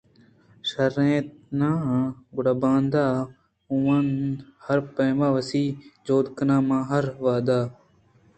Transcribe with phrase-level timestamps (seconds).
[0.69, 1.27] شر اِنت
[1.59, 1.79] ناں؟
[2.35, 3.03] گڑا باندا
[3.67, 4.07] ہئو من
[4.65, 5.69] ہر پیم ءَ وسیں
[6.05, 7.61] جہد کناں من ہر وہد ءَ